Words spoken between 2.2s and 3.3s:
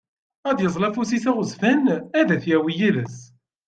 t-yawi yid-s.